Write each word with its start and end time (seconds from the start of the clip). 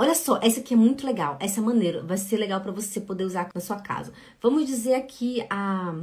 Olha 0.00 0.14
só, 0.14 0.40
essa 0.42 0.60
aqui 0.60 0.72
é 0.72 0.76
muito 0.78 1.06
legal. 1.06 1.36
Essa 1.38 1.60
maneira 1.60 2.02
vai 2.02 2.16
ser 2.16 2.38
legal 2.38 2.58
para 2.62 2.72
você 2.72 3.02
poder 3.02 3.24
usar 3.24 3.50
na 3.54 3.60
sua 3.60 3.78
casa. 3.78 4.10
Vamos 4.40 4.66
dizer 4.66 4.94
aqui 4.94 5.44
a 5.50 5.94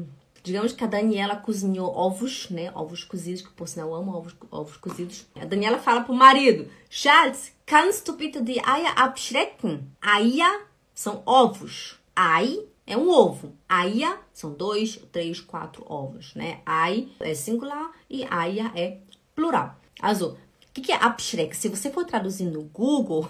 Digamos 0.44 0.72
que 0.72 0.84
a 0.84 0.88
Daniela 0.88 1.36
cozinhou 1.36 1.92
ovos, 1.98 2.48
né? 2.52 2.72
Ovos 2.76 3.04
cozidos, 3.04 3.42
que 3.42 3.50
por 3.50 3.68
sinal 3.68 3.90
eu 3.90 3.96
amo 3.96 4.16
ovos, 4.16 4.36
ovos 4.52 4.78
cozidos. 4.78 5.26
A 5.36 5.46
Daniela 5.46 5.80
fala 5.80 6.02
pro 6.02 6.14
marido: 6.14 6.70
Charles, 6.92 7.52
kannst 7.66 8.06
du 8.06 8.14
bitte 8.14 8.40
die 8.40 8.60
Eier 8.60 8.94
abschrecken? 8.96 9.90
Eier 10.00 10.68
são 10.94 11.24
ovos. 11.26 12.00
Ei 12.16 12.70
é 12.86 12.96
um 12.96 13.10
ovo. 13.10 13.52
Eier 13.68 14.16
são 14.32 14.54
dois, 14.54 15.00
três, 15.12 15.42
quatro 15.42 15.84
ovos, 15.92 16.36
né? 16.36 16.62
Ei 16.88 17.12
é 17.20 17.34
singular 17.34 17.92
e 18.08 18.22
Eier 18.22 18.72
é 18.76 19.00
plural. 19.34 19.76
Azul. 20.00 20.34
O 20.70 20.72
que, 20.72 20.82
que 20.82 20.92
é 20.92 21.04
abschreck? 21.04 21.58
Se 21.58 21.68
você 21.68 21.90
for 21.90 22.06
traduzir 22.06 22.46
no 22.46 22.62
Google, 22.66 23.28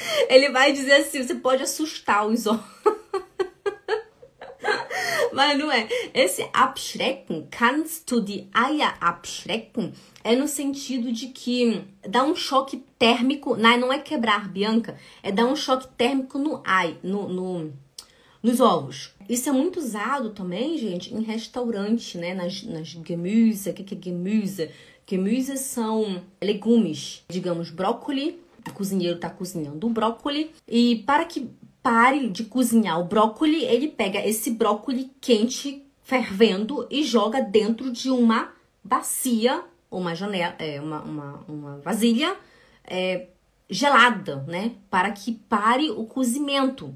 ele 0.28 0.50
vai 0.50 0.72
dizer 0.72 0.92
assim: 0.92 1.22
você 1.22 1.34
pode 1.34 1.62
assustar 1.62 2.26
os 2.26 2.46
ovos. 2.46 2.64
Mas 5.32 5.58
não 5.58 5.70
é. 5.70 5.88
Esse 6.12 6.46
abschrecken, 6.52 7.46
kannst 7.50 8.10
du 8.10 8.20
die 8.20 8.48
Eier 8.54 8.94
abschrecken, 9.00 9.92
é 10.24 10.34
no 10.34 10.48
sentido 10.48 11.12
de 11.12 11.28
que 11.28 11.82
dá 12.06 12.24
um 12.24 12.34
choque 12.34 12.84
térmico, 12.98 13.56
não 13.56 13.92
é 13.92 13.98
quebrar, 13.98 14.48
Bianca, 14.48 14.98
é 15.22 15.30
dar 15.30 15.46
um 15.46 15.56
choque 15.56 15.86
térmico 15.96 16.38
no 16.38 16.60
ai, 16.64 16.98
no, 17.02 17.28
no, 17.28 17.72
nos 18.42 18.60
ovos. 18.60 19.14
Isso 19.28 19.48
é 19.48 19.52
muito 19.52 19.78
usado 19.78 20.30
também, 20.30 20.76
gente, 20.76 21.14
em 21.14 21.22
restaurante, 21.22 22.18
né? 22.18 22.34
Nas, 22.34 22.62
nas 22.64 22.88
Gemüse, 22.88 23.70
o 23.70 23.74
que, 23.74 23.84
que 23.84 23.94
é 23.94 24.02
Gemüse? 24.02 24.70
Gemüse 25.08 25.56
são 25.56 26.22
legumes, 26.42 27.24
digamos, 27.28 27.70
brócoli. 27.70 28.38
O 28.68 28.72
cozinheiro 28.72 29.16
está 29.16 29.30
cozinhando 29.30 29.86
o 29.86 29.90
brócoli. 29.90 30.52
E 30.66 31.02
para 31.06 31.24
que 31.24 31.50
pare 31.82 32.28
de 32.28 32.44
cozinhar 32.44 33.00
o 33.00 33.04
brócoli, 33.04 33.64
ele 33.64 33.88
pega 33.88 34.26
esse 34.26 34.50
brócoli 34.50 35.10
quente, 35.20 35.84
fervendo, 36.02 36.86
e 36.90 37.02
joga 37.02 37.40
dentro 37.40 37.90
de 37.90 38.10
uma 38.10 38.52
bacia, 38.82 39.64
uma 39.90 40.14
janela, 40.14 40.54
é, 40.58 40.80
uma, 40.80 41.02
uma, 41.02 41.44
uma 41.48 41.78
vasilha 41.78 42.36
é, 42.84 43.28
gelada, 43.68 44.44
né? 44.46 44.72
Para 44.90 45.10
que 45.12 45.32
pare 45.32 45.90
o 45.90 46.04
cozimento, 46.04 46.94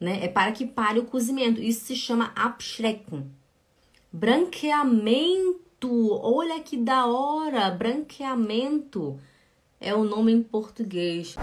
né? 0.00 0.24
É 0.24 0.28
para 0.28 0.52
que 0.52 0.66
pare 0.66 0.98
o 0.98 1.04
cozimento. 1.04 1.60
Isso 1.60 1.86
se 1.86 1.96
chama 1.96 2.32
abschrecken. 2.34 3.30
Branqueamento. 4.12 5.58
Olha 6.20 6.60
que 6.60 6.76
da 6.76 7.06
hora! 7.06 7.70
Branqueamento 7.70 9.18
é 9.80 9.94
o 9.94 10.04
nome 10.04 10.32
em 10.32 10.42
português. 10.42 11.34